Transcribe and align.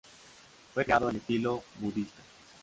Fue 0.73 0.83
creado 0.83 1.11
en 1.11 1.17
estilo 1.17 1.63
budista. 1.79 2.23